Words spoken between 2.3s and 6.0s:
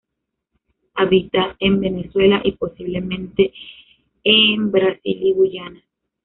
y, posiblemente, en Brasil y Guayana.